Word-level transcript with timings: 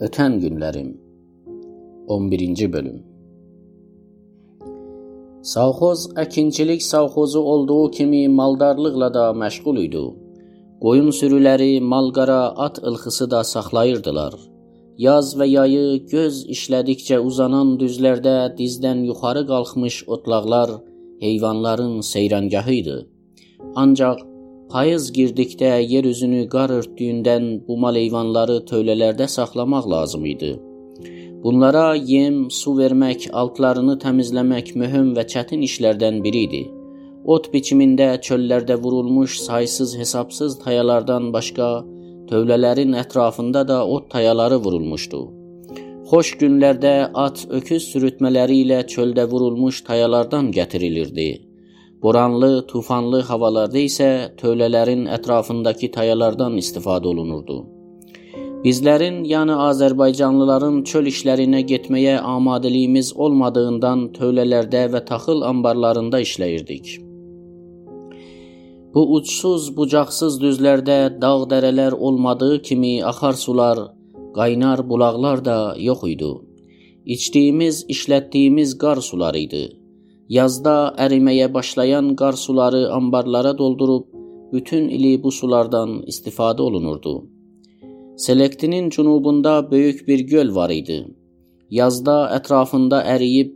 Ötən 0.00 0.38
günlərim 0.40 1.00
11-ci 2.08 2.72
bölüm 2.72 3.02
Savxoz 5.42 6.08
əkinçilik 6.16 6.82
savxozu 6.82 7.40
olduğu 7.40 7.90
kimi 7.90 8.28
maldarlıqla 8.28 9.14
da 9.14 9.24
məşğul 9.30 9.78
idi. 9.84 10.04
Qoyun 10.80 11.10
sürüləri, 11.10 11.80
malqara, 11.80 12.42
at 12.66 12.78
ilxısı 12.78 13.30
da 13.30 13.44
saxlayırdılar. 13.44 14.34
Yaz 14.98 15.36
və 15.38 15.46
yayı 15.46 16.06
göz 16.06 16.46
işlədikcə 16.56 17.18
uzanan 17.18 17.76
düzlərdə 17.78 18.56
dizdən 18.58 19.04
yuxarı 19.04 19.46
qalxmış 19.46 20.04
otlaqlar 20.08 20.70
heyvanların 21.20 22.00
seyrangahı 22.00 22.72
idi. 22.72 22.96
Ancaq 23.74 24.33
Payız 24.70 25.10
girdikdə 25.12 25.70
yer 25.92 26.06
üzünü 26.08 26.46
qar 26.52 26.70
örtdüyündən 26.78 27.44
bu 27.66 27.76
mal 27.82 27.98
heyvanları 28.00 28.56
tövlələrdə 28.70 29.28
saxlamaq 29.28 29.90
lazım 29.90 30.24
idi. 30.26 30.54
Bunlara 31.44 31.94
yem, 31.94 32.38
su 32.50 32.72
vermək, 32.78 33.28
altlarını 33.42 33.98
təmizləmək 34.04 34.72
mühüm 34.80 35.12
və 35.18 35.26
çətin 35.34 35.62
işlərdən 35.68 36.22
biri 36.24 36.42
idi. 36.48 36.62
Ot 37.24 37.50
biçimində 37.52 38.08
çöllərdə 38.26 38.80
vurulmuş 38.82 39.38
saysız 39.44 39.96
hesabsız 40.00 40.58
tayalardan 40.64 41.32
başqa 41.36 41.70
tövlələrin 42.32 42.96
ətrafında 43.04 43.68
da 43.68 43.86
ot 43.86 44.10
tayaları 44.10 44.60
vurulmuşdu. 44.64 45.24
Xoş 46.08 46.34
günlərdə 46.40 47.10
at, 47.14 47.46
öküz 47.48 47.90
sürütmələri 47.92 48.62
ilə 48.64 48.82
çöldə 48.88 49.28
vurulmuş 49.30 49.84
tayalardan 49.88 50.50
gətirilirdi. 50.56 51.28
Boranlı, 52.04 52.66
tufanlı 52.68 53.22
havalarda 53.24 53.80
isə 53.80 54.08
tövlələrin 54.40 55.06
ətrafındakı 55.16 55.88
tayalardan 55.92 56.58
istifadə 56.60 57.08
olunurdu. 57.08 57.62
Bizlərin, 58.64 59.22
yəni 59.28 59.54
Azərbaycanlıların 59.66 60.82
çöl 60.90 61.08
işlərinə 61.08 61.62
getməyə 61.70 62.18
amadəliyimiz 62.34 63.12
olmadığından 63.26 64.02
tövlələrdə 64.18 64.82
və 64.92 65.00
taxıl 65.10 65.40
anbarlarında 65.48 66.20
işləyirdik. 66.24 66.90
Bu 68.94 69.04
uçsuz, 69.16 69.70
bucaqsız 69.76 70.36
düzlərdə 70.42 70.98
dağ-dərələr 71.22 71.96
olmadığı 72.08 72.58
kimi 72.68 72.92
axar 73.12 73.40
sular, 73.44 73.80
qaynar 74.36 74.84
bulaqlar 74.90 75.44
da 75.44 75.56
yox 75.86 76.04
idi. 76.12 76.30
İçdiyimiz, 77.16 77.80
işlətdiyimiz 77.96 78.76
qar 78.84 79.00
suları 79.08 79.38
idi. 79.38 79.64
Yazda 80.34 80.74
əriməyə 81.04 81.46
başlayan 81.54 82.06
qar 82.20 82.36
suları 82.42 82.80
anbarlara 82.98 83.50
doldurub 83.58 84.06
bütün 84.52 84.88
ili 84.96 85.10
bu 85.24 85.30
sulardan 85.38 85.92
istifadə 86.12 86.64
olunurdu. 86.68 87.12
Selektinin 88.24 88.88
cənubunda 88.96 89.52
böyük 89.70 90.08
bir 90.08 90.24
göl 90.32 90.54
var 90.54 90.70
idi. 90.70 90.98
Yazda 91.80 92.16
ətrafında 92.38 93.02
əriyib 93.14 93.52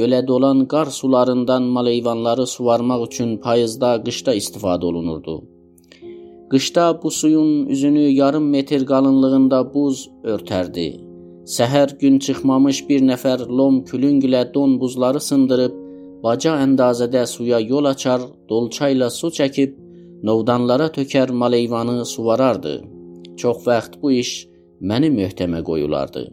gölə 0.00 0.22
dolan 0.32 0.64
qar 0.72 0.90
sularından 0.98 1.70
mal 1.76 1.92
heyvanları 1.92 2.46
suvarmaq 2.54 3.06
üçün 3.08 3.38
payızda, 3.46 3.94
qışda 4.06 4.34
istifadə 4.40 4.84
olunurdu. 4.90 5.38
Qışda 6.50 6.90
bu 7.02 7.10
suyun 7.20 7.66
üzünü 7.66 8.06
yarım 8.20 8.50
metr 8.58 8.86
qalınlığında 8.92 9.64
buz 9.74 10.06
örtərdi. 10.34 10.90
Səhər 11.56 11.98
gün 12.00 12.18
çıxmamış 12.18 12.86
bir 12.88 13.10
nəfər 13.14 13.50
lom 13.58 13.82
külünglə 13.90 14.46
don 14.54 14.80
buzları 14.80 15.20
sındırıb 15.30 15.85
baca 16.24 16.56
əndazədə 16.64 17.26
suya 17.26 17.60
yol 17.60 17.90
açar, 17.92 18.20
dolçayla 18.48 19.10
su 19.10 19.30
çəkib 19.38 19.76
novdanlara 20.22 20.88
tökər 20.96 21.32
maleyvanı 21.42 22.04
suvarardı. 22.06 22.74
Çox 23.36 23.66
vaxt 23.66 24.00
bu 24.02 24.12
iş 24.12 24.30
məni 24.80 25.10
möhtəmə 25.18 25.62
qoyulardı. 25.68 26.24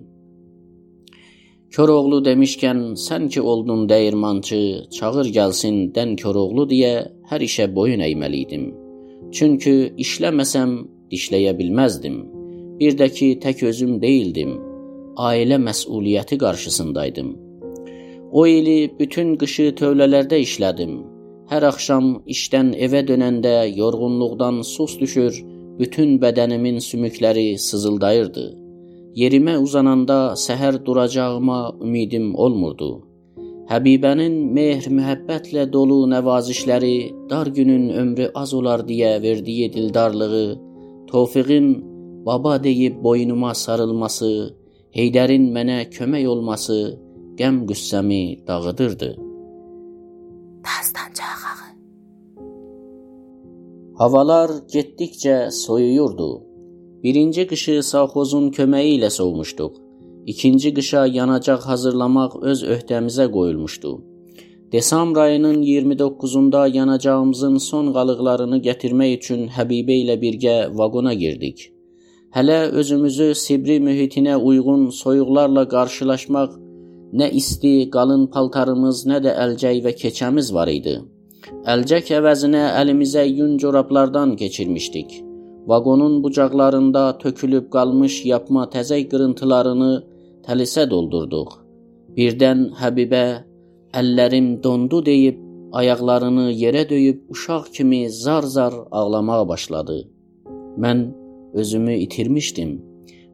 Koroğlu 1.76 2.20
demişkən, 2.26 2.82
sən 3.02 3.30
ki 3.34 3.42
oldun 3.42 3.88
dəyirmançı, 3.90 4.60
çağır 4.96 5.30
gəlsin 5.38 5.78
dən 5.96 6.14
Koroğlu 6.22 6.68
deyə 6.70 6.94
hər 7.32 7.42
işə 7.50 7.66
boyun 7.76 8.04
əyməliydim. 8.08 8.68
Çünki 9.34 9.74
işləməsəm 10.06 10.76
dişləyə 11.12 11.56
bilməzdim. 11.58 12.20
Bir 12.80 12.98
də 13.00 13.08
ki 13.18 13.30
tək 13.44 13.66
özüm 13.72 13.98
deyildim. 14.02 14.54
Ailə 15.30 15.58
məsuliyyəti 15.66 16.38
qarşısındaydım. 16.44 17.34
O 18.34 18.48
ili 18.50 18.90
bütün 19.00 19.36
qışı 19.38 19.68
tövlələrdə 19.78 20.40
işlədim. 20.42 20.94
Hər 21.52 21.68
axşam 21.68 22.08
işdən 22.34 22.72
evə 22.86 23.04
dönəndə 23.06 23.52
yorğunluqdan 23.78 24.64
sus 24.66 24.96
düşür, 24.98 25.38
bütün 25.78 26.16
bədənimin 26.24 26.80
sümükləri 26.82 27.60
sızıldayırdı. 27.62 28.46
Yerimə 29.22 29.60
uzananda 29.62 30.18
səhər 30.46 30.80
duracağıma 30.86 31.60
ümidim 31.86 32.34
olmurdu. 32.34 32.90
Həbibənin 33.70 34.40
mehr 34.58 34.90
mühəbbətlə 34.90 35.68
dolu 35.78 36.00
nəvazişləri, 36.16 36.98
dar 37.30 37.54
günün 37.54 37.88
ömrü 38.02 38.32
az 38.34 38.58
olar 38.58 38.82
deyə 38.90 39.14
verdiyi 39.22 39.70
dildarlığı, 39.74 40.60
Tofiqin 41.14 41.70
baba 42.26 42.58
deyib 42.64 42.98
boynuma 43.04 43.54
sarılması, 43.54 44.34
Heydərin 44.98 45.52
mənə 45.54 45.84
kömək 45.94 46.28
olması 46.28 46.80
qəm 47.40 47.56
qüssəmi 47.70 48.24
dağıdırdı. 48.48 49.10
Dastancağı. 50.66 51.56
Havalar 54.00 54.50
getdikcə 54.74 55.52
soyuyurdu. 55.52 56.30
Birinci 57.04 57.44
qışı 57.52 57.76
savxozun 57.92 58.46
köməyi 58.58 58.92
ilə 58.98 59.10
soğumuşduq. 59.18 59.74
İkinci 60.34 60.74
qışa 60.78 61.02
yanacaq 61.18 61.62
hazırlamaq 61.70 62.32
öz 62.52 62.64
öhdəmizə 62.76 63.26
qoyulmuşdu. 63.36 63.92
Desambr 64.74 65.18
ayının 65.18 65.64
29-unda 65.64 66.62
yanacağımızın 66.78 67.58
son 67.58 67.94
qalıqlarını 67.96 68.58
gətirmək 68.68 69.12
üçün 69.18 69.42
Həbibə 69.58 69.96
ilə 70.04 70.16
birgə 70.24 70.56
vaqona 70.78 71.14
girdik. 71.14 71.70
Hələ 72.36 72.60
özümüzü 72.80 73.36
Sibri 73.36 73.78
mühitinə 73.88 74.36
uyğun 74.36 74.90
soyuqlarla 74.90 75.68
qarşılaşmaq 75.76 76.63
Nə 77.14 77.28
isti, 77.40 77.72
qalın 77.94 78.24
paltarımız, 78.34 79.04
nə 79.10 79.20
də 79.26 79.34
əlcək 79.44 79.84
və 79.86 79.92
keçəmiz 80.02 80.48
var 80.56 80.70
idi. 80.72 80.96
Əlcək 81.74 82.08
əvəzinə 82.18 82.64
əlimizə 82.80 83.26
yun 83.28 83.52
corablardan 83.62 84.32
keçirmişdik. 84.40 85.12
Vaqonun 85.70 86.16
bucaqlarında 86.24 87.04
tökülüb 87.24 87.68
qalmış 87.76 88.16
yapma 88.26 88.64
təzək 88.76 89.06
qırıntılarını 89.12 89.92
təlisə 90.48 90.88
doldurduq. 90.94 91.52
Birdən 92.18 92.64
Həbibə 92.82 93.26
əllərim 94.02 94.48
dondu 94.64 95.04
deyib 95.06 95.38
ayaqlarını 95.82 96.48
yerə 96.64 96.84
döyüb 96.90 97.22
uşaq 97.36 97.70
kimi 97.76 98.02
zar-zar 98.10 98.74
ağlamağa 98.92 99.48
başladı. 99.48 100.00
Mən 100.84 101.06
özümü 101.54 101.96
itirmişdim. 102.08 102.93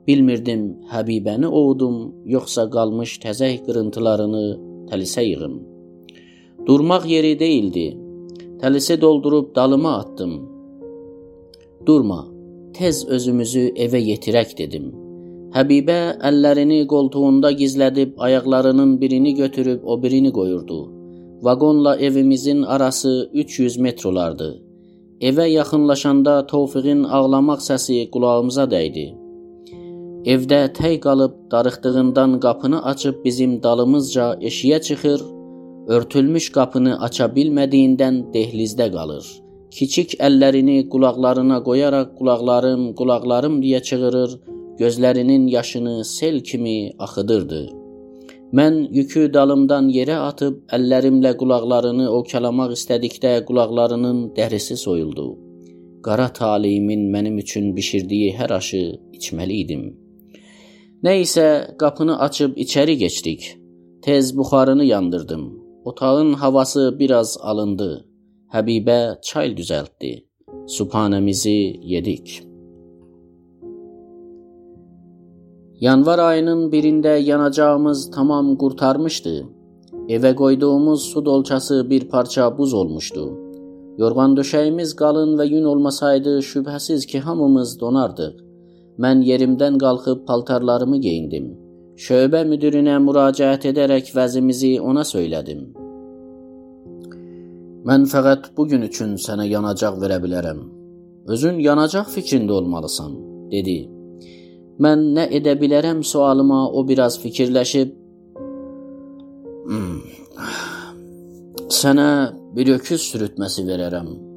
Bilmirdim 0.09 0.61
Həbibəni 0.89 1.49
ovdum, 1.57 1.97
yoxsa 2.35 2.63
qalmış 2.75 3.11
təzək 3.25 3.59
qırıntılarını 3.67 4.45
təlisə 4.89 5.21
yığım. 5.25 5.59
Durmaq 6.67 7.05
yeri 7.11 7.35
deyildi. 7.39 7.83
Təlisi 8.61 8.97
doldurub 9.01 9.51
dalıma 9.55 9.91
atdım. 9.97 10.33
Durma, 11.85 12.17
tez 12.79 13.03
özümüzü 13.17 13.67
evə 13.85 14.01
yetirək 14.07 14.57
dedim. 14.57 14.89
Həbibə 15.53 15.99
əllərini 16.31 16.81
qoltuğunda 16.95 17.53
gizlədib 17.61 18.17
ayaqlarının 18.17 18.97
birini 19.01 19.35
götürüb 19.43 19.85
o 19.85 20.01
birini 20.03 20.33
qoyurdu. 20.33 20.81
Vaqonla 21.41 21.97
evimizin 21.97 22.61
arası 22.63 23.29
300 23.33 23.77
metr 23.77 24.05
olardı. 24.05 24.51
Evə 25.21 25.49
yaxınlaşanda 25.49 26.45
Tofiqin 26.47 27.03
ağlamaq 27.03 27.65
səsi 27.71 28.09
qulağımıza 28.11 28.63
dəydi. 28.75 29.09
Evdə 30.27 30.67
tək 30.75 30.97
qalıb 30.99 31.35
darıxdığından 31.51 32.39
qapını 32.43 32.79
açıb 32.85 33.23
bizim 33.25 33.63
dalımızca 33.63 34.33
eşiyə 34.41 34.81
çıxır, 34.81 35.21
örtülmüş 35.87 36.49
qapını 36.51 36.97
aça 37.05 37.25
bilmədiyindən 37.35 38.17
dehlizdə 38.33 38.89
qalır. 38.91 39.23
Kiçik 39.71 40.17
əllərini 40.19 40.89
qulaqlarına 40.91 41.61
qoyaraq 41.63 42.09
qulaqlarım, 42.17 42.81
qulaqlarım 42.99 43.61
deyə 43.63 43.79
çığırır, 43.81 44.33
gözlərinin 44.81 45.47
yaşını 45.47 46.03
sel 46.05 46.41
kimi 46.43 46.91
axıdırdı. 46.99 47.61
Mən 48.51 48.91
yükü 48.91 49.33
dalımdan 49.33 49.87
yerə 49.87 50.19
atıb 50.25 50.59
əllərimlə 50.67 51.37
qulaqlarını 51.39 52.09
okalamaq 52.19 52.75
istədikdə 52.75 53.45
qulaqlarının 53.47 54.33
dərisi 54.35 54.75
soyuldu. 54.75 55.29
Qara 56.03 56.27
taliyimin 56.33 57.07
mənim 57.15 57.39
üçün 57.39 57.75
bişirdiyi 57.75 58.35
hər 58.35 58.53
aşı 58.59 58.83
içməli 59.15 59.63
idim. 59.63 60.08
Nəysə 60.99 61.77
qapını 61.79 62.15
açıb 62.25 62.57
içəri 62.59 62.97
keçdik. 62.99 63.43
Tez 64.03 64.37
buxarını 64.37 64.85
yandırdım. 64.85 65.43
Otağın 65.85 66.33
havası 66.33 66.95
biraz 66.99 67.37
alındı. 67.41 68.05
Həbibə 68.53 69.21
çay 69.21 69.53
düzəltdi. 69.59 70.11
Subhanəmizi 70.77 71.79
yedik. 71.93 72.43
Yanvar 75.79 76.19
ayının 76.19 76.67
birində 76.73 77.15
yanacağımız 77.29 78.11
tamam 78.11 78.57
qurtarmışdı. 78.57 79.35
Evə 80.09 80.35
qoyduğumuz 80.35 81.01
su 81.13 81.25
dolçası 81.25 81.89
bir 81.89 82.09
parça 82.09 82.57
buz 82.57 82.73
olmuşdu. 82.73 83.25
Yorğan 83.97 84.35
döşəyimiz 84.35 84.95
qalın 84.95 85.37
və 85.39 85.47
yün 85.47 85.63
olmasaydı 85.63 86.39
şübhəsiz 86.51 87.07
ki, 87.07 87.19
hamımız 87.19 87.79
donardıq. 87.79 88.48
Mən 89.03 89.21
yerimdən 89.23 89.77
qalxıb 89.79 90.25
paltarlarımı 90.27 90.97
geyindim. 91.05 91.45
Şöbə 92.05 92.41
müdirinə 92.47 92.97
müraciət 93.03 93.69
edərək 93.71 94.11
vəzimizi 94.15 94.73
ona 94.91 95.05
söylədim. 95.07 95.61
Mən 97.87 98.07
fəqət 98.11 98.51
bu 98.57 98.67
gün 98.71 98.83
üçün 98.89 99.15
sənə 99.25 99.47
yanacaq 99.47 100.01
verə 100.03 100.19
bilərəm. 100.23 100.59
Özün 101.31 101.59
yanacaq 101.63 102.11
fikrində 102.15 102.57
olmalısan, 102.59 103.15
dedi. 103.53 103.79
Mən 104.83 105.09
nə 105.15 105.27
edə 105.39 105.55
bilərəm 105.59 106.03
sualıma 106.11 106.61
o 106.71 106.83
biraz 106.87 107.19
fikirləşib 107.23 107.91
hmm, 109.69 109.97
sənə 111.81 112.09
bir 112.55 112.75
öküz 112.79 113.11
sürütməsi 113.11 113.67
verərəm 113.67 114.28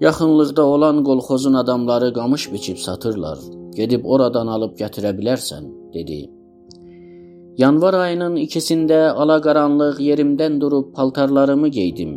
Yaxınlıqda 0.00 0.64
olan 0.74 1.04
qolxozun 1.04 1.54
adamları 1.62 2.12
qamış 2.18 2.52
biçib 2.52 2.76
satırlar. 2.76 3.38
Gedib 3.78 4.04
oradan 4.04 4.46
alıb 4.46 4.72
gətirə 4.82 5.10
bilərsən, 5.18 5.64
dedi. 5.94 6.20
Yanvar 7.62 7.94
ayının 8.04 8.38
ikisində 8.40 9.00
alaqaranlıq 9.22 10.00
yerimdən 10.00 10.60
durub 10.60 10.86
paltarlarımı 10.96 11.68
geydim. 11.68 12.14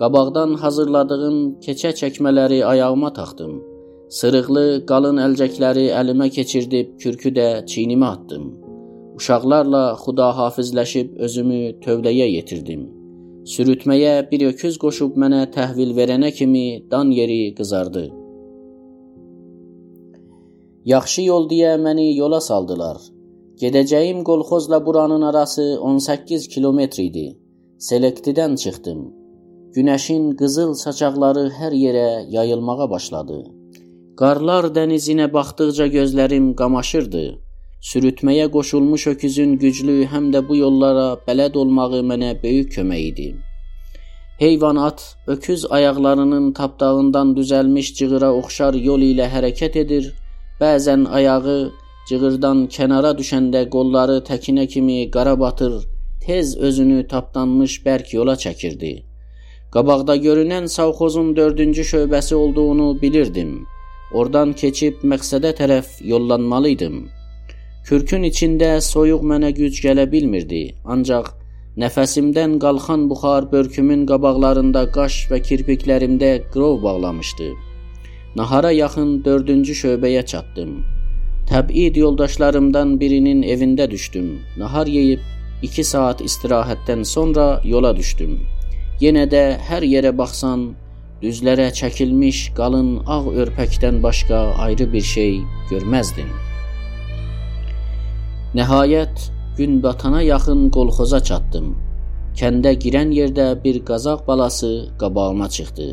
Qabaqdan 0.00 0.54
hazırladığım 0.62 1.38
keçə 1.64 1.90
çəkmələri 2.00 2.60
ayağıma 2.64 3.10
taxdım. 3.18 3.56
Sırıqlı, 4.18 4.66
qalın 4.90 5.18
əlcəkləri 5.26 5.88
əlimə 6.00 6.30
keçirdib 6.36 6.94
kürkü 7.02 7.34
də 7.40 7.48
çiynimə 7.72 8.12
atdım. 8.14 8.44
Uşaqlarla 9.18 9.82
xudahafizləşib 10.04 11.18
özümü 11.26 11.60
tövləyə 11.84 12.30
yetirdim. 12.36 12.97
Sürütməyə 13.48 14.14
bir 14.30 14.42
öküz 14.50 14.74
qoşub 14.82 15.14
mənə 15.22 15.44
təhvil 15.54 15.94
verənə 15.96 16.28
kimi 16.38 16.64
dan 16.90 17.12
yeri 17.18 17.54
qızardı. 17.58 18.02
Yaxşı 20.92 21.24
yol 21.28 21.48
deyə 21.52 21.70
məni 21.84 22.04
yola 22.16 22.40
saldılar. 22.48 22.98
Gedəcəyim 23.62 24.20
qolxozla 24.28 24.84
buranın 24.86 25.24
arası 25.30 25.64
18 25.92 26.48
kilometr 26.54 27.00
idi. 27.06 27.26
Selektidən 27.88 28.56
çıxdım. 28.62 29.00
Günəşin 29.76 30.30
qızıl 30.40 30.74
saçaqları 30.84 31.48
hər 31.60 31.72
yerə 31.84 32.08
yayılmağa 32.36 32.90
başladı. 32.90 33.42
Qarlar 34.20 34.72
dənizinə 34.76 35.32
baxdıqca 35.32 35.86
gözlərim 35.96 36.54
qamaşırdı. 36.60 37.26
Sürütməyə 37.86 38.48
qoşulmuş 38.50 39.02
öküzün 39.06 39.52
güclü 39.62 39.92
həm 40.12 40.24
də 40.34 40.40
bu 40.48 40.56
yollara 40.56 41.10
bələd 41.26 41.54
olmağı 41.60 42.00
mənə 42.10 42.30
böyük 42.42 42.72
kömək 42.76 43.02
idi. 43.10 43.26
Heyvanat 44.38 45.02
öküz 45.26 45.66
ayaqlarının 45.76 46.52
tapdağından 46.52 47.34
düzəlmiş 47.36 47.92
cığıra 47.98 48.30
oxşar 48.38 48.74
yol 48.74 49.04
ilə 49.06 49.28
hərəkət 49.34 49.78
edir, 49.82 50.08
bəzən 50.60 51.04
ayağı 51.18 51.58
cığırdan 52.08 52.64
kənara 52.76 53.12
düşəndə 53.20 53.62
qolları 53.74 54.18
təkinə 54.30 54.66
kimi 54.72 54.98
qara 55.10 55.36
batır, 55.40 55.76
tez 56.26 56.56
özünü 56.56 57.06
tapdanmış 57.12 57.76
bərk 57.86 58.14
yola 58.16 58.34
çəkirdi. 58.46 58.92
Qabaqda 59.70 60.16
görünən 60.26 60.66
savxozun 60.66 61.30
4-cü 61.38 61.86
şöbəsi 61.92 62.34
olduğunu 62.34 62.88
bilirdim. 63.02 63.54
Oradan 64.12 64.56
keçib 64.62 65.06
məqsədə 65.14 65.54
tərəf 65.62 65.94
yollanmalıydım. 66.14 67.17
Kürkün 67.88 68.26
içində 68.28 68.66
soyuq 68.84 69.22
mənə 69.28 69.48
güc 69.56 69.78
gələ 69.80 70.02
bilmirdi, 70.12 70.58
ancaq 70.94 71.28
nəfəsimdən 71.82 72.56
qalxan 72.60 73.06
buxar 73.08 73.46
börkümün 73.52 74.02
qabaqlarında 74.10 74.82
qaş 74.96 75.14
və 75.30 75.38
kirpiklərimdə 75.46 76.28
qrov 76.52 76.82
bağlamışdı. 76.82 77.46
Nahara 78.36 78.72
yaxın 78.76 79.14
4-cü 79.28 79.76
şöbəyə 79.78 80.24
çatdım. 80.32 80.74
Təbid 81.48 81.96
yoldaşlarımdan 82.02 82.92
birinin 83.00 83.40
evində 83.54 83.86
düşdüm. 83.90 84.26
Nahar 84.64 84.90
yeyib 84.96 85.22
2 85.70 85.84
saat 85.92 86.20
istirahətdən 86.20 87.06
sonra 87.12 87.46
yola 87.64 87.94
düşdüm. 87.96 88.34
Yenə 89.00 89.24
də 89.32 89.42
hər 89.70 89.88
yerə 89.94 90.12
baxsan, 90.20 90.68
düzlərə 91.24 91.70
çəkilmiş 91.80 92.42
qalın 92.60 92.92
ağ 93.16 93.22
örpəkdən 93.46 94.02
başqa 94.04 94.42
ayrı 94.66 94.92
bir 94.92 95.08
şey 95.14 95.40
görməzdin. 95.72 96.28
Nəhayət 98.56 99.26
gün 99.58 99.82
batana 99.82 100.22
yaxın 100.22 100.70
qolxoza 100.72 101.18
çatdım. 101.28 101.66
Kəndə 102.38 102.70
girən 102.82 103.10
yerdə 103.12 103.48
bir 103.64 103.76
qazaq 103.84 104.22
balası 104.28 104.70
qabağıma 105.00 105.48
çıxdı. 105.56 105.88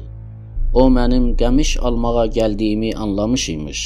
O 0.74 0.84
mənim 0.98 1.26
qəmiş 1.42 1.72
almağa 1.88 2.26
gəldiyimi 2.38 2.94
anlamış 2.96 3.50
imiş. 3.56 3.82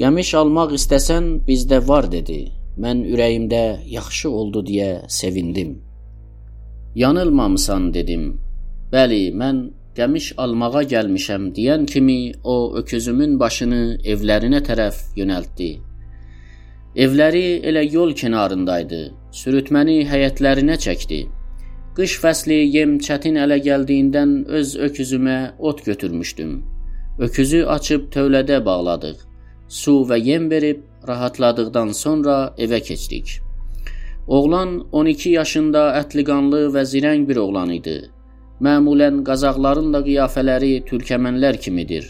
Qəmiş 0.00 0.34
almaq 0.40 0.74
istəsən 0.80 1.30
bizdə 1.46 1.78
var 1.88 2.10
dedi. 2.16 2.40
Mən 2.82 3.06
ürəyimdə 3.12 3.64
yaxşı 3.86 4.30
oldu 4.30 4.66
deyə 4.66 4.90
sevindim. 5.20 5.72
Yanılmamısan 6.94 7.92
dedim. 7.94 8.28
Bəli, 8.92 9.22
mən 9.40 9.64
qəmiş 9.94 10.32
almağa 10.42 10.82
gəlmişəm 10.98 11.50
deyən 11.54 11.86
kimi 11.86 12.20
o 12.42 12.74
öküzümün 12.82 13.38
başını 13.40 13.82
evlərinə 14.02 14.66
tərəf 14.66 15.04
yönəltdi. 15.20 15.93
Evləri 16.94 17.58
elə 17.66 17.80
yol 17.90 18.12
kənarındaydı. 18.14 18.98
Sürütməni 19.34 20.04
həyətlərinə 20.06 20.76
çəkdi. 20.78 21.24
Qış 21.96 22.12
fəsli 22.22 22.58
yem 22.70 23.00
çətin 23.02 23.34
ələ 23.42 23.56
gəldiyindən 23.64 24.34
öz 24.46 24.74
öküzümə 24.86 25.38
ot 25.58 25.80
götürmüşdüm. 25.84 26.52
Öküzü 27.18 27.64
açıb 27.76 28.04
tövlədə 28.14 28.60
bağladıq. 28.64 29.16
Su 29.68 29.94
və 30.06 30.20
yem 30.22 30.46
verib 30.50 30.84
rahatladıqdan 31.08 31.90
sonra 31.98 32.36
evə 32.58 32.78
keçdik. 32.80 33.40
Oğlan 34.28 34.76
12 34.92 35.30
yaşında 35.30 35.82
ətliqanlı 36.00 36.60
və 36.76 36.84
zirəng 36.92 37.24
bir 37.28 37.40
oğlan 37.42 37.72
idi. 37.74 37.96
Məmulən 38.62 39.24
qazaqların 39.26 39.90
da 39.96 40.02
qiyafələri 40.06 40.76
türkəmənlər 40.90 41.58
kimidir. 41.58 42.06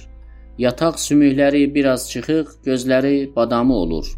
Yataq 0.58 1.00
sümükləri 1.06 1.64
biraz 1.74 2.10
çıxıq, 2.10 2.52
gözləri 2.68 3.16
badamı 3.36 3.74
olur. 3.74 4.12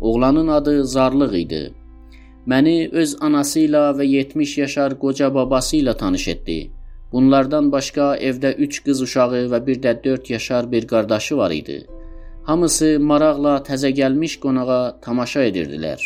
Oğlanın 0.00 0.48
adı 0.48 0.84
Zarlıq 0.84 1.34
idi. 1.38 1.62
Məni 2.46 2.88
öz 2.92 3.16
anası 3.20 3.60
ilə 3.66 3.84
və 3.98 4.04
70 4.06 4.58
yaşar 4.58 4.98
qoca 4.98 5.34
babası 5.34 5.76
ilə 5.76 5.96
tanış 5.96 6.28
etdi. 6.28 6.70
Bunlardan 7.12 7.72
başqa 7.72 8.16
evdə 8.16 8.54
3 8.66 8.84
qız 8.84 9.02
uşağı 9.02 9.42
və 9.52 9.66
bir 9.66 9.80
də 9.84 10.04
4 10.04 10.30
yaşar 10.30 10.72
bir 10.72 10.86
qardaşı 10.86 11.36
var 11.36 11.50
idi. 11.50 11.86
Hamısı 12.48 12.96
maraqla 13.00 13.58
təzə 13.68 13.90
gəlmiş 14.00 14.38
qonağa 14.44 15.00
tamaşa 15.04 15.44
edirdilər. 15.50 16.00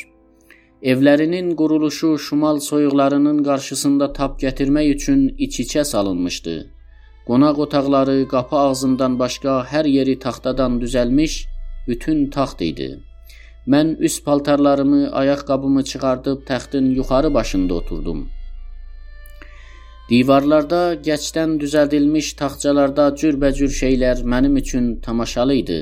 Evlərinin 0.83 1.55
quruluşu 1.61 2.19
şimal 2.19 2.59
soyuqlarının 2.61 3.43
qarşısında 3.49 4.13
tap 4.13 4.41
gətirmək 4.43 4.89
üçün 4.95 5.21
iç-içə 5.47 5.85
salınmışdı. 5.85 6.57
Qonaq 7.27 7.61
otaqları 7.67 8.19
qapı 8.29 8.57
ağzından 8.57 9.19
başqa 9.19 9.61
hər 9.73 9.87
yeri 9.89 10.19
taxtadan 10.19 10.81
düzəlmiş, 10.83 11.45
bütün 11.89 12.31
taxt 12.31 12.63
idi. 12.63 12.91
Mən 13.67 13.97
üst 13.99 14.25
paltarlarımı, 14.25 15.11
ayaqqabımı 15.13 15.85
çıxardıb 15.85 16.39
təxtin 16.47 16.87
yuxarı 16.95 17.35
başında 17.35 17.75
oturdum. 17.75 18.29
Divarlarda 20.11 20.81
gəcdən 21.09 21.61
düzəldilmiş 21.61 22.33
taxtçalarda 22.41 23.05
cürbəcür 23.21 23.71
şeylər 23.81 24.25
mənim 24.33 24.59
üçün 24.59 25.01
tamaşalı 25.01 25.55
idi. 25.55 25.81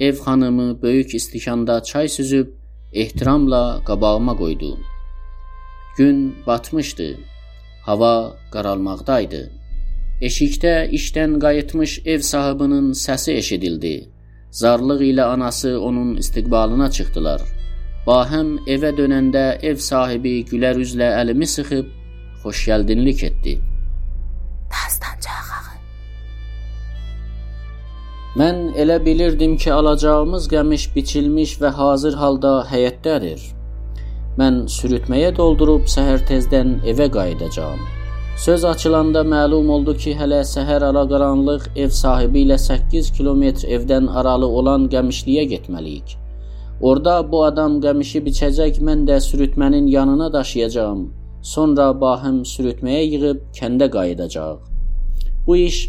Ev 0.00 0.14
xanımı 0.14 0.82
böyük 0.82 1.14
istikanda 1.14 1.82
çay 1.82 2.08
süzüb 2.08 2.48
ehtiramla 2.92 3.80
qabağıma 3.86 4.36
qoydu. 4.36 4.78
Gün 5.96 6.34
batmışdı. 6.46 7.08
Hava 7.86 8.36
qaralmaqdaydı. 8.52 9.42
Eşikdə 10.20 10.74
işdən 10.98 11.40
qayıtmış 11.40 12.00
ev 12.04 12.20
sahibinin 12.20 12.92
səsi 12.92 13.32
eşidildi. 13.32 14.17
Zarlıq 14.50 15.00
ilə 15.12 15.24
anası 15.34 15.80
onun 15.80 16.16
istiqbalına 16.16 16.90
çıxdılar. 16.90 17.42
Bahəm 18.06 18.54
evə 18.74 18.94
dönəndə 18.96 19.58
ev 19.70 19.76
sahibi 19.76 20.44
gülər 20.50 20.80
üzlə 20.84 21.10
əlimi 21.20 21.46
sıxıb 21.54 21.90
xoş 22.42 22.64
gəldinlik 22.70 23.24
etdi. 23.28 23.58
Dastancaq 24.72 25.48
Mən 28.38 28.58
elə 28.76 29.04
bilirdim 29.04 29.56
ki, 29.56 29.72
alacağımız 29.72 30.48
qəmiş 30.52 30.82
biçilmiş 30.94 31.56
və 31.60 31.72
hazır 31.74 32.14
halda 32.22 32.52
həyətdədir. 32.70 33.40
Mən 34.38 34.66
sürütməyə 34.70 35.32
doldurub 35.36 35.88
səhər 35.90 36.22
tezdən 36.28 36.76
evə 36.92 37.08
qayıdacağam. 37.16 37.97
Söz 38.38 38.64
açılanda 38.64 39.20
məlum 39.20 39.70
oldu 39.74 39.92
ki, 39.98 40.12
hələ 40.14 40.36
səhər 40.46 40.84
alaqaranlıq 40.88 41.64
ev 41.84 41.88
sahibi 42.00 42.44
ilə 42.46 42.58
8 42.64 43.08
kilometr 43.16 43.64
evdən 43.76 44.04
aralı 44.20 44.46
olan 44.60 44.84
Qəmişliyə 44.92 45.42
getməliyik. 45.52 46.12
Orda 46.90 47.14
bu 47.32 47.40
adam 47.44 47.80
qəmişi 47.82 48.22
biçəcək, 48.26 48.78
mən 48.88 49.02
də 49.08 49.16
sürütmənin 49.24 49.88
yanına 49.90 50.28
daşıyacağam. 50.32 51.00
Sonra 51.42 51.88
bahəm 52.04 52.36
sürütməyə 52.52 53.02
yığıb 53.14 53.40
kəndə 53.58 53.90
qayıdacaq. 53.96 54.60
Bu 55.46 55.56
iş 55.56 55.80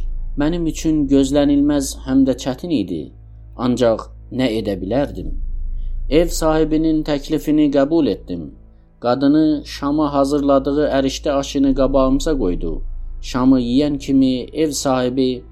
mənim 0.42 0.66
üçün 0.74 1.06
gözlənilməz 1.14 1.92
həm 2.08 2.26
də 2.26 2.34
çətin 2.46 2.74
idi. 2.82 3.04
Ancaq 3.58 4.08
nə 4.42 4.50
edə 4.58 4.80
bilərdim? 4.82 5.30
Ev 6.10 6.34
sahibinin 6.42 7.06
təklifini 7.12 7.70
qəbul 7.78 8.10
etdim. 8.16 8.50
Qadını 9.02 9.62
şama 9.66 10.14
hazırladığı 10.14 10.88
ərişdə 11.00 11.32
aşını 11.32 11.76
qabağımıza 11.76 12.34
qoydu. 12.42 12.82
Şamı 13.22 13.60
yeyən 13.62 13.98
kimi 13.98 14.34
ev 14.64 14.72
sahibi 14.72 15.44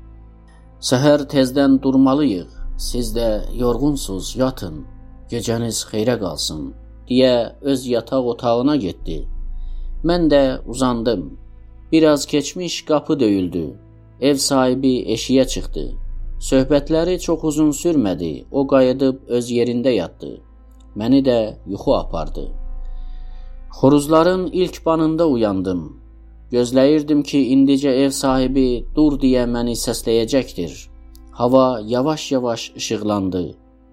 "Səhər 0.89 1.27
tezdən 1.33 1.81
durmalıyıq. 1.81 2.49
Siz 2.77 3.15
də 3.17 3.29
yorğunsuz, 3.61 4.35
yatın. 4.35 4.75
Gecəniz 5.31 5.77
xeyrə 5.91 6.19
qalsın." 6.19 6.73
deyə 7.09 7.55
öz 7.61 7.87
yataq 7.87 8.25
otağına 8.33 8.75
getdi. 8.75 9.27
Mən 10.03 10.29
də 10.29 10.43
uzandım. 10.67 11.39
Biraz 11.91 12.25
keçmiş 12.25 12.85
qapı 12.85 13.19
döyüldü. 13.19 13.65
Ev 14.21 14.35
sahibi 14.35 14.93
eşiyə 15.15 15.47
çıxdı. 15.47 15.85
Söhbətləri 16.39 17.19
çox 17.19 17.43
uzun 17.43 17.71
sürmədi. 17.71 18.45
O 18.51 18.67
qayıdıb 18.67 19.27
öz 19.27 19.51
yerində 19.51 19.89
yatdı. 19.89 20.37
Məni 20.95 21.23
də 21.25 21.39
yuxu 21.65 21.95
apardı. 21.95 22.49
Xoruzların 23.77 24.47
ilk 24.47 24.85
banında 24.85 25.27
uyandım. 25.27 25.81
Gözləyirdim 26.51 27.19
ki, 27.23 27.37
indicə 27.53 27.91
ev 28.03 28.09
sahibi 28.09 28.85
dur 28.95 29.17
deyə 29.21 29.43
məni 29.45 29.75
səsləyəcəkdir. 29.77 30.71
Hava 31.31 31.65
yavaş-yavaş 31.85 32.63
işıqlandı, 32.79 33.41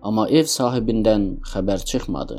amma 0.03 0.25
ev 0.29 0.49
sahibindən 0.53 1.27
xəbər 1.51 1.85
çıxmadı. 1.91 2.39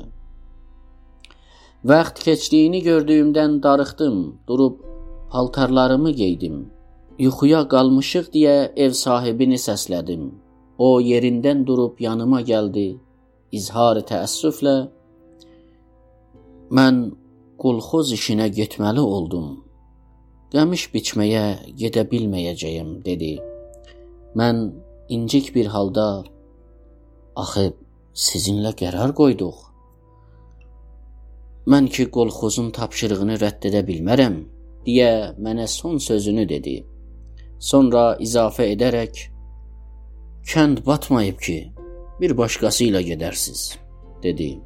Vaxt 1.92 2.24
keçdiyini 2.24 2.82
gördüyümdən 2.84 3.62
darıxdım, 3.64 4.18
durub 4.48 4.80
paltarlarımı 5.30 6.12
geydim. 6.22 6.56
Yuxuya 7.20 7.68
qalmışıq 7.74 8.32
deyə 8.38 8.56
ev 8.76 8.96
sahibini 9.02 9.60
səslədim. 9.68 10.24
O 10.78 10.90
yerindən 11.02 11.62
durub 11.68 12.02
yanıma 12.08 12.42
gəldi. 12.42 12.88
İzhar 13.52 14.02
təəssüflə 14.10 14.76
mən 16.72 16.98
Qolxoz 17.62 18.12
işinə 18.12 18.50
getməli 18.52 19.00
oldum. 19.00 19.46
Qəmiş 20.52 20.90
biçməyə 20.92 21.44
gedə 21.80 22.04
bilməyəcəyəm, 22.12 22.90
dedi. 23.06 23.38
Mən 24.36 24.60
incik 25.16 25.54
bir 25.56 25.70
halda 25.72 26.08
axı 27.44 27.70
sizinlə 28.26 28.74
qərar 28.82 29.16
qoyduq. 29.16 29.62
Mən 31.72 31.88
ki 31.96 32.10
qolxozun 32.18 32.74
tapşırığını 32.76 33.40
rədd 33.46 33.70
edə 33.72 33.86
bilmərəm, 33.88 34.36
deyə 34.86 35.10
mənə 35.40 35.70
son 35.72 35.98
sözünü 36.10 36.46
dedi. 36.52 36.76
Sonra 37.72 38.04
izafə 38.20 38.68
edərək 38.76 39.26
kənd 40.52 40.84
batmayıb 40.86 41.40
ki, 41.48 41.60
bir 42.20 42.36
başqası 42.38 42.90
ilə 42.92 43.02
gedərsiz, 43.14 43.68
dedi. 44.24 44.58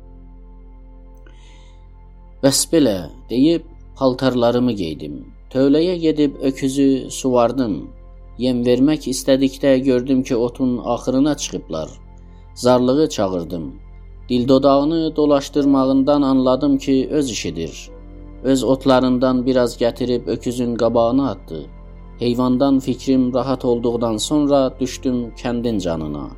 Bəs 2.44 2.60
belə 2.72 3.10
deyib 3.30 3.66
paltarlarımı 4.00 4.72
geydim. 4.72 5.16
Tövləyə 5.52 5.96
gedib 6.00 6.38
öküzü 6.50 7.10
suvardım. 7.12 7.74
Yem 8.40 8.62
vermək 8.64 9.10
istədikdə 9.12 9.74
gördüm 9.84 10.22
ki, 10.24 10.36
otun 10.36 10.78
axırına 10.86 11.34
çıxıblar. 11.38 11.90
Zarlığı 12.56 13.10
çağırdım. 13.10 13.74
Dil 14.30 14.48
dodağını 14.48 15.16
dolaşdırmağından 15.16 16.22
anladım 16.22 16.78
ki, 16.78 17.08
öz 17.12 17.32
işidir. 17.32 17.90
Öz 18.44 18.64
otlarından 18.64 19.46
biraz 19.46 19.82
gətirib 19.82 20.28
öküzün 20.28 20.76
qabağına 20.76 21.30
atdı. 21.32 21.66
Heyvandan 22.20 22.80
fikrim 22.80 23.34
rahat 23.34 23.66
olduqdan 23.66 24.18
sonra 24.18 24.80
düşdüm 24.80 25.30
kəndin 25.30 25.80
canına. 25.80 26.30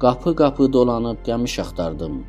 Qapı-qapı 0.00 0.72
dolanıb 0.72 1.22
qəmiş 1.26 1.60
axtardım. 1.60 2.24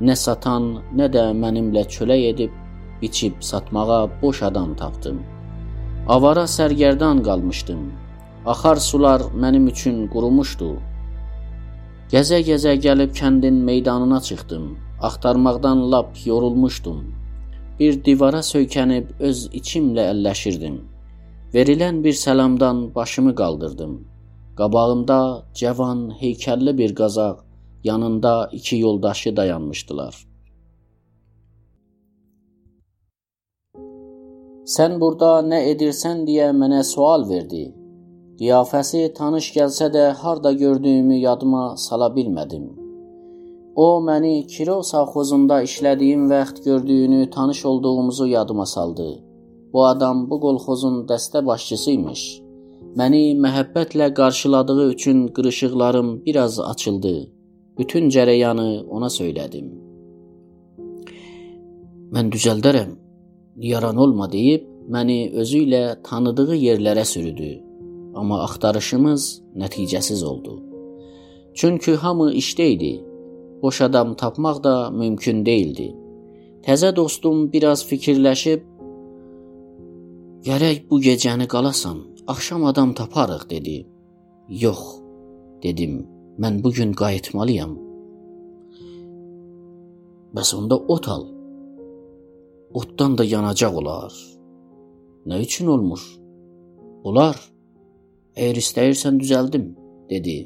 Nə 0.00 0.16
satan, 0.16 0.78
nə 0.96 1.12
də 1.12 1.28
mənimlə 1.36 1.84
çölək 1.94 2.28
edib 2.32 2.61
biçib 3.02 3.32
satmağa 3.40 4.10
boş 4.22 4.42
adam 4.42 4.76
tapdım. 4.76 5.22
Avara 6.08 6.46
sərgərdan 6.56 7.22
qalmışdım. 7.22 7.82
Axar 8.46 8.76
sular 8.76 9.20
mənim 9.42 9.68
üçün 9.70 10.06
qurumuşdu. 10.12 10.70
Gəzə-gəzə 12.12 12.72
gəlib 12.86 13.12
kəndin 13.18 13.60
meydanına 13.68 14.20
çıxdım. 14.20 14.64
Axtarmaqdan 15.08 15.92
lap 15.92 16.10
yorulmuşdum. 16.24 16.98
Bir 17.78 18.04
divara 18.04 18.42
söykənib 18.46 19.14
öz 19.28 19.46
içimlə 19.60 20.08
əlləşirdim. 20.14 20.80
Verilən 21.54 22.02
bir 22.04 22.12
səlamdan 22.12 22.94
başımı 22.94 23.34
qaldırdım. 23.34 23.94
Qabağımda 24.58 25.20
cavan, 25.54 26.00
heykəlli 26.20 26.78
bir 26.78 26.94
qazaq, 26.94 27.36
yanında 27.84 28.50
iki 28.52 28.78
yoldaşı 28.78 29.36
dayanmışdılar. 29.36 30.14
Sən 34.62 35.00
burada 35.02 35.40
nə 35.42 35.58
edirsən 35.72 36.20
deyə 36.26 36.52
mənə 36.54 36.84
sual 36.86 37.24
verdi. 37.28 37.64
Qiyafəsi 38.38 39.08
tanış 39.16 39.48
gəlsə 39.56 39.88
də 39.94 40.04
harda 40.20 40.52
gördüyümü 40.52 41.16
yadıma 41.18 41.64
sala 41.76 42.08
bilmədim. 42.14 42.68
O 43.74 43.88
məni 44.06 44.46
Kiro 44.52 44.78
savxozunda 44.82 45.62
işlədiyim 45.66 46.30
vaxt 46.30 46.64
gördüyünü 46.64 47.30
tanış 47.30 47.64
olduğumuzu 47.66 48.26
yadıma 48.26 48.66
saldı. 48.66 49.08
Bu 49.72 49.84
adam 49.86 50.30
bu 50.30 50.40
qolxozun 50.40 51.06
dəstə 51.10 51.46
başçısıymış. 51.46 52.22
Məni 52.98 53.24
məhəbbətlə 53.44 54.12
qarşıladığı 54.14 54.90
üçün 54.94 55.28
qırışıqlarım 55.28 56.24
biraz 56.26 56.60
açıldı. 56.60 57.14
Bütün 57.78 58.10
cərəyanı 58.14 58.86
ona 58.86 59.08
söylədim. 59.18 59.70
Mən 62.14 62.28
düzəldərəm, 62.34 62.90
yaran 63.56 63.96
olma 63.96 64.32
deyib 64.32 64.66
məni 64.90 65.30
özü 65.40 65.64
ilə 65.66 65.82
tanıdığı 66.02 66.56
yerlərə 66.56 67.04
sürüdü. 67.04 67.50
Amma 68.14 68.42
axtarışımız 68.44 69.42
nəticəsiz 69.56 70.24
oldu. 70.24 70.58
Çünki 71.54 71.94
hamı 71.94 72.32
işdə 72.32 72.66
idi. 72.74 72.92
Boş 73.62 73.80
adam 73.80 74.14
tapmaq 74.14 74.62
da 74.64 74.90
mümkün 74.90 75.46
değildi. 75.46 75.92
Təzə 76.66 76.96
dostum 76.96 77.52
biraz 77.52 77.84
fikirləşib 77.90 78.60
"Gərək 80.46 80.90
bu 80.90 81.00
gecəni 81.00 81.46
qalasan, 81.48 81.98
axşam 82.26 82.64
adam 82.64 82.94
taparıq" 82.94 83.50
dedi. 83.50 83.86
"Yox," 84.48 84.80
dedim. 85.62 86.06
"Mən 86.38 86.64
bu 86.64 86.70
gün 86.70 86.92
qayıtmalıyam." 86.92 87.78
Bəs 90.34 90.56
onda 90.56 90.76
ot 90.76 91.08
al 91.08 91.31
otdan 92.74 93.18
da 93.18 93.24
yanacaq 93.24 93.76
olar. 93.80 94.12
Nə 95.26 95.40
üçün 95.44 95.70
olmur? 95.74 96.02
Olar. 97.04 97.38
Əgər 98.36 98.60
istəyirsən 98.62 99.18
düzəldim, 99.20 99.66
dedi. 100.10 100.36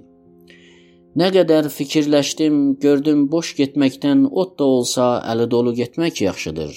Nə 1.16 1.30
qədər 1.33 1.68
fikirləşdim, 1.73 2.56
gördüm 2.83 3.26
boş 3.33 3.54
getməkdən 3.61 4.26
ot 4.30 4.59
da 4.59 4.64
olsa 4.78 5.06
əli 5.33 5.47
dolu 5.50 5.73
getmək 5.78 6.23
yaxşıdır. 6.26 6.75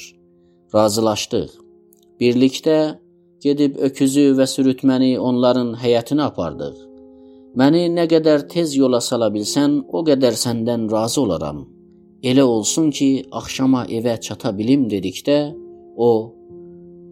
Razılaşdıq. 0.76 1.50
Birlikdə 2.22 2.78
gedib 3.44 3.82
öküzü 3.90 4.30
və 4.38 4.48
sürütməni 4.54 5.18
onların 5.32 5.74
həyətinə 5.82 6.30
apardıq. 6.30 6.78
Məni 7.60 7.88
nə 7.98 8.06
qədər 8.14 8.46
tez 8.54 8.78
yola 8.78 9.02
sala 9.02 9.32
bilsən, 9.34 9.82
o 9.90 10.06
qədər 10.06 10.38
səndən 10.46 10.88
razı 10.94 11.22
olaram.'' 11.26 11.79
Elə 12.24 12.44
olsun 12.44 12.90
ki, 12.92 13.26
axşama 13.32 13.86
evə 13.88 14.18
çata 14.20 14.52
bilim 14.58 14.90
dedikdə 14.92 15.38
o 15.96 16.10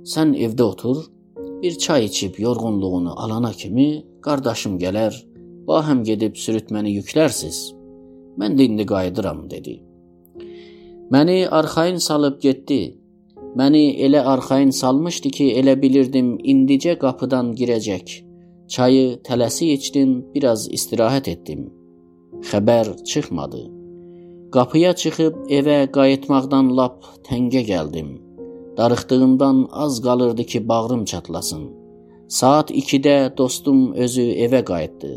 sən 0.04 0.34
evdə 0.36 0.64
otur, 0.64 1.06
bir 1.62 1.78
çay 1.84 2.06
içib 2.06 2.40
yorğunluğunu 2.40 3.14
alana 3.24 3.52
kimi 3.52 4.04
qardaşım 4.22 4.76
gələr, 4.82 5.16
bahəm 5.68 6.04
gedib 6.10 6.36
sürütməni 6.36 6.92
yüklərsiz. 6.98 7.60
Mən 8.40 8.60
də 8.60 8.68
indi 8.68 8.86
qayıdıram 8.92 9.50
dedi. 9.50 9.78
Məni 11.12 11.48
arxayın 11.60 12.04
salıb 12.04 12.42
getdi. 12.42 12.82
Məni 13.56 13.86
elə 14.06 14.20
arxayın 14.34 14.76
salmışdı 14.82 15.30
ki, 15.40 15.48
elə 15.62 15.78
bilirdim 15.82 16.36
indicə 16.44 16.98
qapıdan 17.00 17.56
girəcək. 17.56 18.20
Çayı 18.68 19.08
tələsi 19.24 19.72
içdim, 19.80 20.20
biraz 20.36 20.68
istirahət 20.68 21.32
etdim. 21.32 21.66
Xəbər 22.52 22.92
çıxmadı. 23.04 23.77
Qapıya 24.56 24.94
çıxıb 24.96 25.36
evə 25.58 25.80
qayıtmaqdan 25.96 26.68
lap 26.78 27.04
təngə 27.28 27.62
gəldim. 27.68 28.10
Darıxdığımdan 28.78 29.58
az 29.72 30.02
qalırdı 30.06 30.44
ki, 30.44 30.60
bağrım 30.70 31.06
çatlasın. 31.06 31.64
Saat 32.28 32.72
2-də 32.72 33.38
dostum 33.38 33.92
özü 34.04 34.22
evə 34.46 34.62
qayıtdı. 34.70 35.12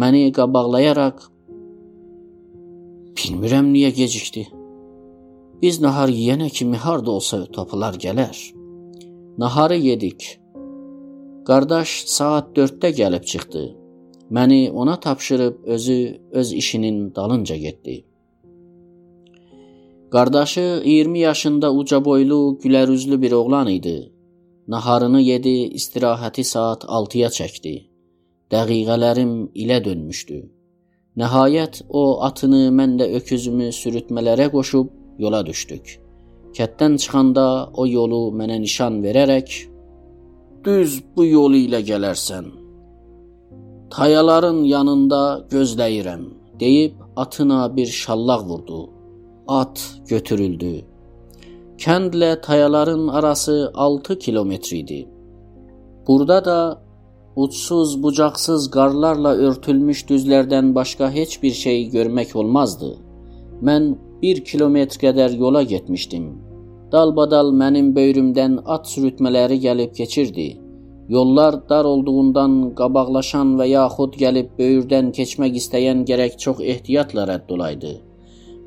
Məni 0.00 0.22
qabaqlayaraq 0.36 1.18
"Bilmirəm 3.16 3.66
niyə 3.74 3.90
gecikdi. 4.00 4.46
Biz 5.62 5.80
nahar 5.80 6.08
yeyənə 6.08 6.48
kimi 6.50 6.76
harda 6.76 7.10
olsa 7.10 7.46
tapılar 7.46 7.94
gələr." 7.94 8.36
Naharı 9.38 9.76
yedik. 9.88 10.38
Qardaş 11.48 12.04
saat 12.06 12.56
4-də 12.56 12.90
gəlib 13.00 13.24
çıxdı. 13.24 13.64
Məni 14.30 14.70
ona 14.70 15.00
tapşırıb 15.00 15.64
özü 15.64 16.20
öz 16.30 16.52
işinin 16.52 17.14
dalınca 17.14 17.56
getdi. 17.56 18.11
Qardaşı 20.12 20.82
20 20.84 21.18
yaşında 21.18 21.72
uca 21.74 22.04
boylu, 22.04 22.58
gülərüzlü 22.62 23.22
bir 23.22 23.32
oğlan 23.32 23.68
idi. 23.68 24.12
Naharını 24.68 25.20
yedi, 25.20 25.54
istirahəti 25.78 26.44
saat 26.44 26.84
6-ya 26.84 27.30
çəkdi. 27.38 27.72
Dəqiqələrim 28.52 29.32
ilə 29.62 29.80
dönmüşdü. 29.84 30.42
Nəhayət 31.16 31.80
o 31.88 32.04
atını, 32.28 32.62
mən 32.78 32.98
də 33.00 33.08
öküzümü 33.22 33.72
sürütmələrə 33.80 34.50
qoşub 34.52 34.92
yola 35.18 35.46
düşdük. 35.46 35.96
Kətdən 36.60 37.00
çıxanda 37.00 37.48
o 37.72 37.88
yolu 37.88 38.22
mənə 38.36 38.60
nişan 38.60 39.00
verərək 39.08 39.58
düz 40.64 41.02
bu 41.16 41.24
yolu 41.24 41.64
ilə 41.66 41.80
gələrsən. 41.90 42.52
Tayaların 43.90 44.64
yanında 44.76 45.46
gözləyirəm 45.52 46.32
deyib 46.60 47.00
atına 47.16 47.76
bir 47.76 47.86
şallaq 47.86 48.44
vurdu. 48.48 49.01
At 49.48 50.00
götürüldü. 50.08 50.84
Kəndlə 51.78 52.40
tayaların 52.40 53.08
arası 53.08 53.70
6 53.74 54.18
kilometr 54.18 54.74
idi. 54.76 55.08
Burada 56.08 56.44
da 56.44 56.82
uçsuz 57.36 58.02
bucaqsız 58.02 58.70
qarlarla 58.70 59.34
örtülmüş 59.34 60.04
düzlərdən 60.10 60.74
başqa 60.74 61.10
heç 61.10 61.42
bir 61.42 61.50
şey 61.50 61.90
görmək 61.90 62.36
olmazdı. 62.36 62.92
Mən 63.62 63.96
1 64.22 64.44
kilometr 64.44 65.00
qədər 65.06 65.36
yola 65.38 65.62
getmişdim. 65.62 66.30
Dalbadal 66.92 67.50
mənim 67.50 67.90
böyrümdən 67.96 68.60
at 68.66 68.86
sürütmələri 68.86 69.58
gəlib 69.66 69.94
keçirdi. 69.94 70.48
Yollar 71.08 71.68
dar 71.68 71.84
olduğundan 71.84 72.74
qabaqlaşan 72.78 73.56
və 73.58 73.66
yaxud 73.72 74.14
gəlib 74.22 74.54
böyürdən 74.58 75.10
keçmək 75.18 75.58
istəyən 75.64 76.06
gərək 76.06 76.38
çox 76.38 76.60
ehtiyatla 76.60 77.26
rədd 77.32 77.52
olaydı. 77.58 78.11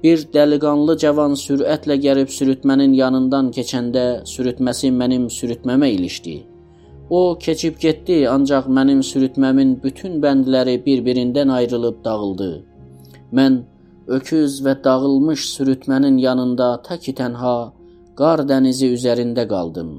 Bir 0.05 0.21
dəliqanlı 0.33 0.93
cavan 1.01 1.31
sürətlə 1.41 1.95
gəlib 2.01 2.33
sürütmənin 2.33 2.91
yanından 2.93 3.47
keçəndə 3.55 4.03
sürütməsi 4.31 4.91
mənim 4.97 5.23
sürütməmə 5.35 5.89
ilişdi. 5.93 6.35
O 7.09 7.21
keçib 7.45 7.79
getdi, 7.85 8.17
ancaq 8.29 8.67
mənim 8.77 9.01
sürütməmin 9.09 9.71
bütün 9.87 10.19
bəndləri 10.27 10.75
bir-birindən 10.85 11.55
ayrılıb 11.57 11.97
dağıldı. 12.05 12.51
Mən 13.39 13.57
öküz 14.19 14.61
və 14.67 14.77
dağılmış 14.83 15.49
sürütmənin 15.55 16.21
yanında 16.27 16.69
tək-tənha 16.91 17.57
qar 18.21 18.45
dənizi 18.53 18.93
üzərində 18.99 19.49
qaldım. 19.55 19.91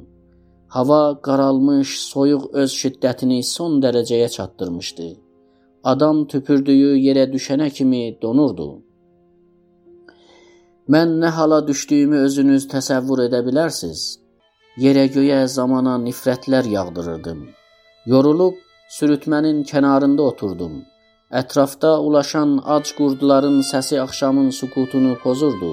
Hava 0.79 1.03
qaralmış, 1.29 1.99
soyuq 2.15 2.51
öz 2.63 2.81
şiddətini 2.83 3.43
son 3.43 3.81
dərəcəyə 3.83 4.31
çatdırmışdı. 4.39 5.13
Adam 5.85 6.27
tüpürdüyü 6.31 6.95
yerə 7.11 7.31
düşənə 7.35 7.71
kimi 7.71 8.19
donurdu. 8.23 8.75
Mən 10.95 11.17
nə 11.19 11.33
hala 11.35 11.57
düşdüyümü 11.67 12.19
özünüz 12.25 12.65
təsəvvür 12.71 13.25
edə 13.25 13.41
bilərsiz? 13.43 14.01
Yerə 14.79 15.07
göyə 15.11 15.39
zamana 15.51 15.95
nifrətlər 15.99 16.69
yağdırırdım. 16.71 17.41
Yorulub 18.13 18.61
sürütmənin 18.97 19.65
kənarında 19.71 20.23
oturdum. 20.31 20.77
Ətrafda 21.41 21.91
ulaşan 22.09 22.53
ac 22.75 22.93
qurduların 22.99 23.57
səsi 23.71 23.99
axşamın 24.03 24.53
sükutunu 24.59 25.17
pozurdu. 25.25 25.73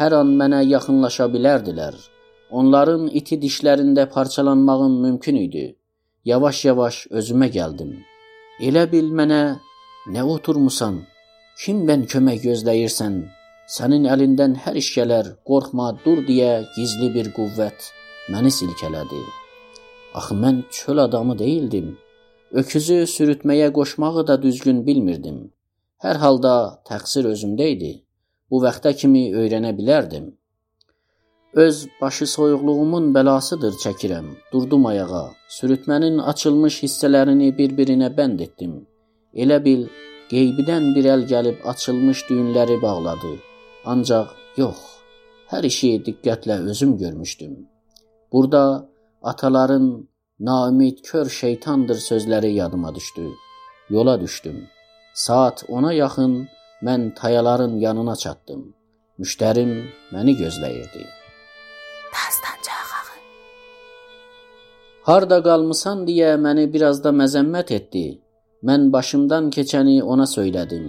Hər 0.00 0.16
an 0.18 0.34
mənə 0.40 0.60
yaxınlaşa 0.66 1.30
bilərdilər. 1.36 1.96
Onların 2.50 3.06
iti 3.20 3.38
dişlərində 3.44 4.04
parçalanmağım 4.16 4.98
mümkün 5.06 5.38
idi. 5.46 5.64
Yavaş-yavaş 6.32 6.98
özümə 7.20 7.48
gəldim. 7.56 7.96
Elə 8.60 8.84
bil 8.92 9.08
mənə 9.22 9.40
nə 10.18 10.26
oturmusan? 10.36 11.00
Kimdən 11.64 12.04
kömək 12.12 12.44
gözləyirsən? 12.44 13.18
Sənin 13.64 14.04
əlindən 14.04 14.58
hər 14.60 14.76
iş 14.76 14.90
gələr, 14.92 15.28
qorxma, 15.48 15.86
dur 16.04 16.18
deyə 16.26 16.66
gizli 16.74 17.06
bir 17.14 17.30
qüvvət 17.32 17.86
məni 18.28 18.50
silkələdi. 18.52 19.20
Axı 20.20 20.34
mən 20.36 20.58
çöl 20.70 20.98
adamı 21.06 21.38
deyildim. 21.38 21.94
Öküzü 22.52 22.98
sürütməyə 23.08 23.70
qoşmağı 23.72 24.26
da 24.28 24.36
düzgün 24.42 24.82
bilmirdim. 24.86 25.38
Hər 26.04 26.20
halda 26.24 26.52
təqsir 26.90 27.24
özümdə 27.30 27.70
idi. 27.76 27.92
Bu 28.50 28.60
vaxta 28.66 28.92
kimi 28.92 29.24
öyrənə 29.32 29.72
bilərdim. 29.78 30.26
Öz 31.64 31.80
başı 32.00 32.26
soyuqluğumun 32.34 33.08
bəlasıdır 33.16 33.80
çəkirəm. 33.84 34.28
Durdum 34.52 34.86
ayağa. 34.92 35.24
Sürütmənin 35.56 36.20
açılmış 36.32 36.82
hissələrini 36.84 37.48
bir-birinə 37.58 38.12
bənd 38.20 38.44
etdim. 38.46 38.76
Elə 39.32 39.58
bil 39.64 39.88
qeybidən 40.28 40.92
bir 40.94 41.10
əl 41.16 41.26
gəlib 41.32 41.66
açılmış 41.72 42.24
düyünləri 42.28 42.80
bağladı. 42.82 43.34
Ancaq 43.92 44.28
yox, 44.56 44.78
hər 45.52 45.64
işi 45.68 45.90
diqqətlə 46.06 46.56
özüm 46.70 46.96
görmüşdüm. 46.98 47.54
Burada 48.32 48.88
ataların 49.22 50.08
naümid 50.40 51.02
kör 51.04 51.28
şeytandır 51.28 51.96
sözləri 51.96 52.52
yadıma 52.60 52.94
düşdü. 52.94 53.26
Yola 53.90 54.20
düşdüm. 54.20 54.68
Saat 55.14 55.62
10-a 55.68 55.92
yaxın 55.92 56.48
mən 56.82 57.14
tayaların 57.14 57.78
yanına 57.78 58.16
çatdım. 58.16 58.74
Müştərim 59.18 59.72
məni 60.12 60.34
gözləyirdi. 60.42 61.04
Dastancağı. 62.14 62.74
Harda 65.04 65.42
qalmısan 65.44 66.06
deyə 66.08 66.30
məni 66.40 66.62
biraz 66.72 67.02
da 67.04 67.10
məzəmmət 67.12 67.70
etdi. 67.78 68.04
Mən 68.68 68.92
başımdan 68.92 69.50
keçəni 69.56 70.02
ona 70.02 70.24
söylədim. 70.24 70.86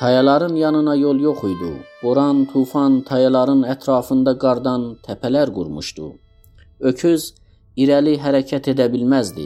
Tayaların 0.00 0.56
yanına 0.56 0.94
yol 0.94 1.20
yox 1.20 1.38
idi. 1.44 1.72
Boran, 2.02 2.44
tufan 2.52 2.94
tayaların 3.08 3.66
ətrafında 3.72 4.32
qardan 4.44 4.86
təpələr 5.06 5.52
qurmuşdu. 5.56 6.06
Öküz 6.90 7.26
irəli 7.82 8.14
hərəkət 8.22 8.70
edə 8.72 8.86
bilməzdi. 8.94 9.44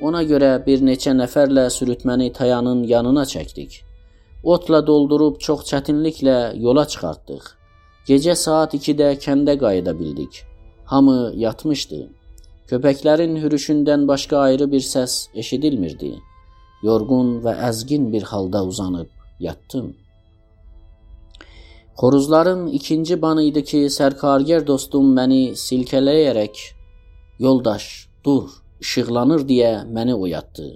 Ona 0.00 0.22
görə 0.30 0.50
bir 0.68 0.80
neçə 0.88 1.12
nəfərlə 1.18 1.66
sürütməni 1.76 2.30
tayanın 2.32 2.80
yanına 2.92 3.26
çəkdik. 3.34 3.76
Otla 4.54 4.80
doldurub 4.86 5.36
çox 5.48 5.68
çətinliklə 5.72 6.38
yola 6.64 6.86
çıxartdıq. 6.94 7.44
Gecə 8.08 8.38
saat 8.46 8.80
2-də 8.80 9.12
kəndə 9.26 9.58
qayıda 9.66 9.98
bildik. 10.00 10.42
Hamı 10.96 11.20
yatmışdı. 11.44 12.02
Köpəklərin 12.72 13.36
hürüşündən 13.44 14.08
başqa 14.08 14.38
ayrı 14.48 14.72
bir 14.72 14.90
səs 14.94 15.22
eşidilmirdi. 15.44 16.14
Yorğun 16.88 17.40
və 17.44 17.58
əzgin 17.68 18.12
bir 18.12 18.22
halda 18.32 18.64
uzanıb 18.64 19.19
yatdım. 19.40 19.96
Xoruzların 22.00 22.66
ikinci 22.66 23.22
banı 23.22 23.42
ki, 23.70 23.80
sərkargər 23.98 24.66
dostum 24.66 25.06
məni 25.16 25.42
silkələyərək 25.64 26.56
"Yoldaş, 27.44 27.84
dur, 28.24 28.46
işıqlanır" 28.80 29.40
deyə 29.50 29.72
məni 29.96 30.14
oyatdı. 30.14 30.68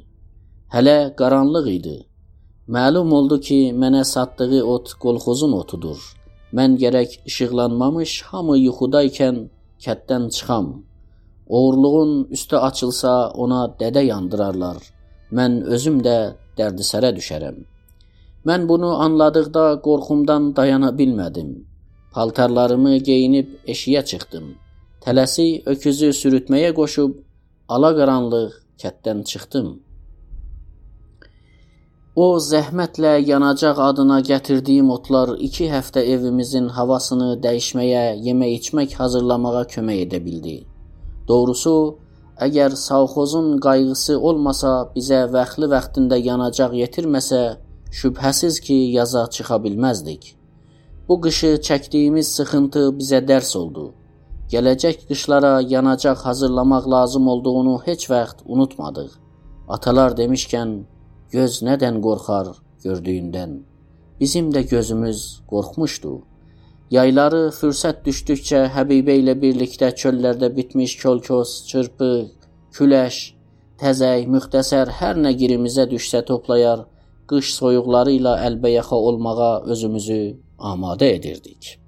Hələ 0.75 0.99
qaranlıq 1.21 1.67
idi. 1.79 1.97
Məlum 2.77 3.11
oldu 3.19 3.41
ki, 3.41 3.61
mənə 3.83 4.05
satdığı 4.05 4.63
ot 4.75 4.93
qolxozun 5.03 5.53
otudur. 5.61 5.99
Mən 6.57 6.77
gərək 6.83 7.11
işıqlanmamış 7.31 8.13
hamı 8.29 8.57
yuxudaykən 8.67 9.37
kətdən 9.85 10.31
çıxam. 10.37 10.67
Oğurluğun 11.49 12.13
üstü 12.37 12.57
açılsa 12.57 13.13
ona 13.43 13.63
dədə 13.81 14.03
yandırarlar. 14.13 14.81
Mən 15.37 15.63
özüm 15.75 16.01
də 16.07 16.19
dərdisərə 16.59 17.11
düşərəm. 17.19 17.57
Mən 18.49 18.69
bunu 18.69 18.91
anladıqda 19.05 19.65
qorxumdan 19.87 20.51
dayana 20.57 20.91
bilmədim. 20.99 21.53
Paltarlarımı 22.15 22.97
geyinib 23.09 23.49
eşiyə 23.75 24.03
çıxdım. 24.11 24.51
Tələsi 25.05 25.47
öküzü 25.73 26.11
sürütməyə 26.21 26.75
qoşub 26.81 27.17
alaqaranlıq 27.77 28.53
kətdən 28.83 29.25
çıxdım. 29.31 29.73
O 32.25 32.27
zəhmətlə 32.51 33.15
yanacaq 33.31 33.81
adına 33.89 34.21
gətirdiyim 34.29 34.91
otlar 34.97 35.33
2 35.49 35.65
həftə 35.73 36.05
evimizin 36.15 36.69
havasını 36.77 37.31
dəyişməyə, 37.47 38.05
yemək-içmək 38.29 38.95
hazırlamağa 39.01 39.65
kömək 39.73 40.05
edə 40.05 40.21
bildi. 40.27 40.55
Doğrusu, 41.29 41.75
əgər 42.47 42.77
savxozun 42.79 43.57
qayğısı 43.67 44.21
olmasa, 44.29 44.71
bizə 44.95 45.25
vaxtlı 45.33 45.71
vaxtında 45.75 46.17
yanacaq 46.31 46.77
yetirməsə, 46.85 47.43
Şübhəsiz 47.99 48.61
ki, 48.67 48.79
yaza 48.99 49.27
çıxa 49.35 49.57
bilməzdik. 49.65 50.23
Bu 51.09 51.21
qışı 51.25 51.51
çəkdiyimiz 51.67 52.29
sıxıntı 52.37 52.83
bizə 53.01 53.21
dərs 53.31 53.53
oldu. 53.61 53.85
gələcək 54.53 54.97
qışlara 55.09 55.61
yanacaq 55.75 56.19
hazırlamaq 56.27 56.85
lazım 56.95 57.29
olduğunu 57.33 57.75
heç 57.87 58.11
vaxt 58.11 58.39
unutmadıq. 58.53 59.13
Atalar 59.75 60.11
demişkən 60.21 60.71
göz 61.35 61.63
nədən 61.69 62.01
qorxar 62.07 62.47
gördüyündən. 62.85 63.53
Bizim 64.21 64.51
də 64.55 64.63
gözümüz 64.75 65.21
qorxmuşdu. 65.51 66.13
Yayları 66.97 67.43
fürsət 67.59 68.05
düşdükcə 68.07 68.61
Həbibə 68.77 69.15
ilə 69.23 69.35
birlikdə 69.45 69.89
çöllərdə 70.01 70.51
bitmiş 70.57 70.93
kolkos, 71.03 71.51
çırpı, 71.71 72.11
küləş, 72.77 73.17
təzək, 73.81 74.29
müxtəsər 74.35 74.93
hər 75.01 75.17
nə 75.25 75.33
girimizə 75.41 75.89
düşsə 75.91 76.21
toplayar, 76.31 76.85
qış 77.31 77.55
soyuqları 77.59 78.17
ilə 78.19 78.35
əlbəyaxa 78.49 78.99
olmağa 79.09 79.53
özümüzü 79.73 80.21
amadə 80.73 81.09
edirdik. 81.17 81.79